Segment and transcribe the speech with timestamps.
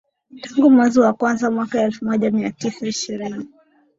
[0.41, 3.47] tangu mwezi wa kwanza mwaka elfu moja mia tisa ishirini